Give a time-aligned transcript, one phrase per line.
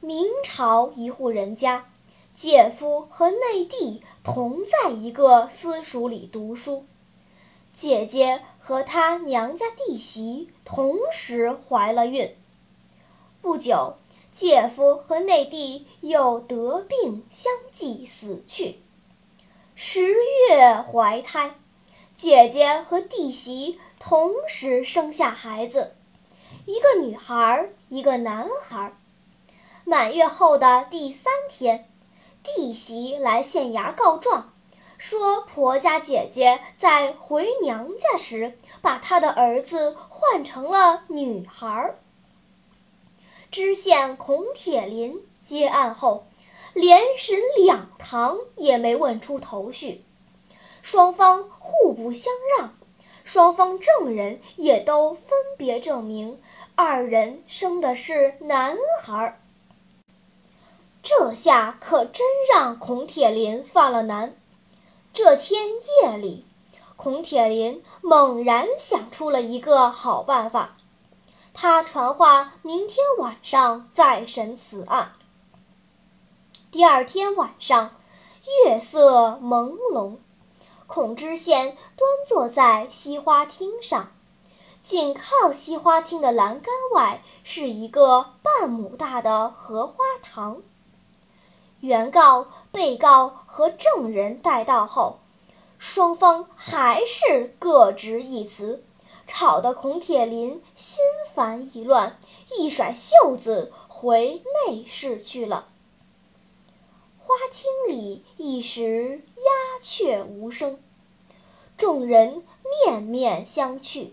[0.00, 1.84] 明朝一户人家，
[2.32, 6.86] 姐夫和内弟同在一个私塾里读书。
[7.74, 12.32] 姐姐和她娘家弟媳同时怀了孕。
[13.42, 13.96] 不久，
[14.32, 18.78] 姐夫和内弟又得病相继死去。
[19.74, 21.56] 十月怀胎，
[22.16, 25.92] 姐姐和弟媳同时生下孩子，
[26.66, 28.92] 一个女孩，一个男孩。
[29.88, 31.88] 满月后的第三天，
[32.42, 34.52] 弟媳来县衙告状。
[34.98, 41.94] 说婆家姐姐在回娘家时，把她的儿子换成了女孩。
[43.50, 46.26] 知县孔铁林接案后，
[46.74, 50.04] 连审两堂也没问出头绪，
[50.82, 52.74] 双方互不相让，
[53.24, 56.38] 双方证人也都分别证明
[56.74, 59.40] 二人生的是男孩。
[61.10, 64.36] 这下可真让孔铁林犯了难。
[65.14, 65.64] 这天
[66.02, 66.44] 夜里，
[66.96, 70.76] 孔铁林猛然想出了一个好办法。
[71.54, 75.12] 他传话明天晚上再审此案。
[76.70, 77.94] 第二天晚上，
[78.66, 80.18] 月色朦胧，
[80.86, 84.12] 孔知县端坐在西花厅上，
[84.82, 90.60] 紧靠西花厅的栏杆外是一个半亩大的荷花塘。
[91.80, 95.20] 原告、被告和证人带到后，
[95.78, 98.84] 双方还是各执一词，
[99.28, 100.98] 吵得孔铁林心
[101.32, 102.18] 烦意乱，
[102.58, 105.68] 一甩袖子回内室去了。
[107.18, 110.82] 花厅里一时鸦雀无声，
[111.76, 112.44] 众人
[112.84, 114.10] 面面相觑。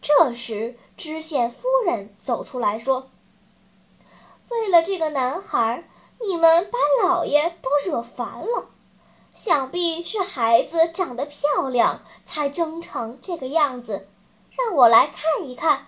[0.00, 3.10] 这时，知县夫人走出来说
[4.50, 5.82] ：“为了这个男孩。”
[6.22, 8.66] 你们把老爷都惹烦了，
[9.32, 14.06] 想必是孩子长得漂亮才争成这个样子，
[14.50, 15.86] 让我来看一看。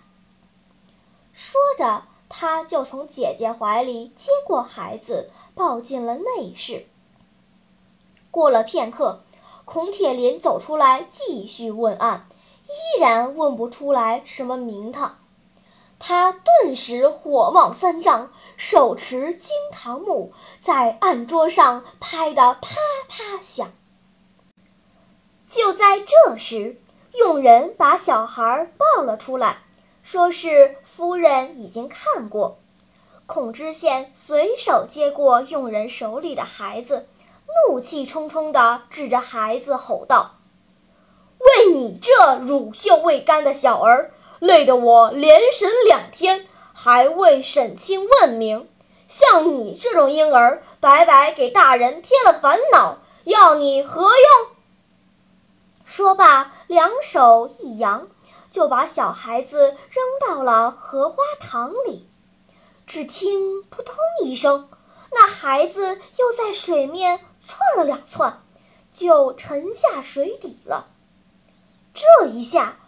[1.32, 6.86] 说着，他就从姐姐怀里接过孩子，抱进了内室。
[8.30, 9.22] 过了片刻，
[9.66, 12.26] 孔铁林走出来继续问案，
[12.64, 15.18] 依然问不出来什么名堂。
[16.04, 22.76] 他顿时火冒三丈，手持惊堂木，在案桌上拍得啪
[23.08, 23.70] 啪响。
[25.46, 26.76] 就在这时，
[27.14, 29.58] 佣人把小孩抱了出来，
[30.02, 32.58] 说是夫人已经看过。
[33.26, 37.06] 孔知县随手接过佣人手里的孩子，
[37.68, 40.34] 怒气冲冲地指着孩子吼道
[41.38, 44.12] ：“为你这乳臭未干的小儿！”
[44.42, 48.68] 累得我连审两天，还未审清问明。
[49.06, 54.56] 像你这种婴儿，白白给大人添了烦恼，要你何用？
[55.84, 58.08] 说罢，两手一扬，
[58.50, 62.08] 就把小孩子扔到了荷花塘里。
[62.84, 64.68] 只听扑通一声，
[65.12, 68.42] 那孩子又在水面窜了两窜，
[68.92, 70.88] 就沉下水底了。
[71.94, 72.80] 这一下。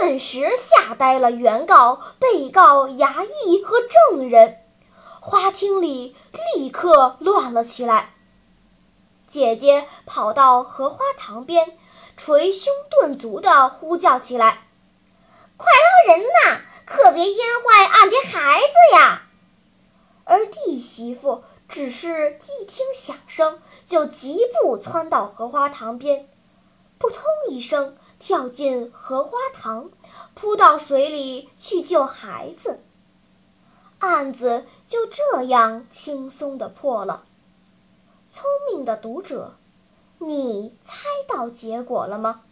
[0.00, 4.58] 顿时吓呆了原告、被告、衙役和证人，
[5.20, 6.14] 花厅里
[6.54, 8.14] 立刻乱了起来。
[9.26, 11.76] 姐姐跑到荷花塘边，
[12.16, 14.66] 捶胸顿足地呼叫起来
[15.56, 15.66] ：“快
[16.06, 16.60] 捞人呐！
[16.84, 19.22] 可别淹坏俺的孩子呀！”
[20.24, 26.28] 而弟媳妇只是一听响声，就疾步窜到荷花塘边，
[26.98, 27.96] 扑通一声。
[28.18, 29.90] 跳进荷花塘，
[30.34, 32.80] 扑到水里去救孩子。
[34.00, 37.24] 案子就这样轻松地破了。
[38.30, 39.54] 聪明的读者，
[40.18, 42.42] 你猜到结果了吗？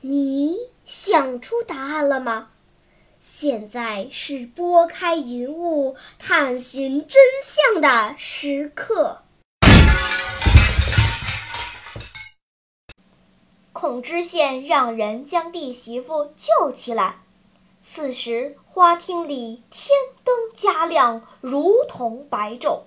[0.00, 2.48] 你想出答案了吗？
[3.20, 9.22] 现在是拨开云雾探寻真相的时刻。
[13.72, 17.16] 孔知县让人将弟媳妇救起来。
[17.80, 22.82] 此时，花厅里天灯加亮，如同白昼。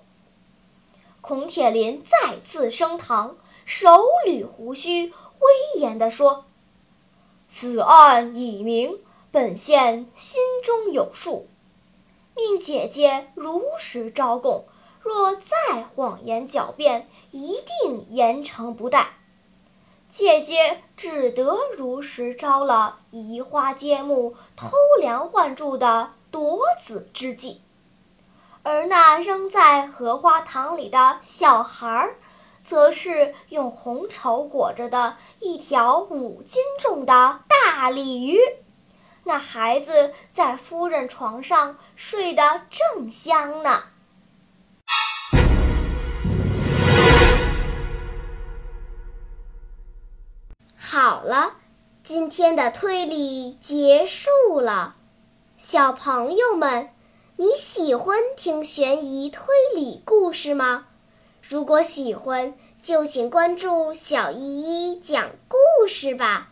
[1.20, 6.44] 孔铁林再次升堂，手捋胡须，威严地说
[7.46, 8.98] ：“此案已明，
[9.32, 11.48] 本县心中有数，
[12.36, 14.66] 命姐姐如实招供。
[15.00, 19.14] 若再谎言狡辩，一定严惩不贷。”
[20.10, 24.70] 姐姐只得如实招了移花接木、偷
[25.00, 27.62] 梁换柱的夺子之计，
[28.62, 32.16] 而那扔在荷花塘里的小孩儿，
[32.60, 38.38] 则是用红绸裹着的一条五斤重的大鲤鱼。
[39.24, 43.84] 那孩子在夫人床上睡得正香呢。
[50.76, 51.54] 好了，
[52.02, 54.96] 今天的推理结束了。
[55.56, 56.90] 小朋友们，
[57.36, 60.86] 你喜欢听悬疑推理故事吗？
[61.48, 66.51] 如果喜欢，就请关注小依依讲故事吧。